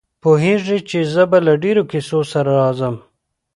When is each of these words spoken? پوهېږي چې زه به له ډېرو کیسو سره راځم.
پوهېږي 0.23 0.77
چې 0.89 0.99
زه 1.13 1.23
به 1.31 1.37
له 1.45 1.53
ډېرو 1.63 1.83
کیسو 1.91 2.19
سره 2.31 2.51
راځم. 2.61 2.95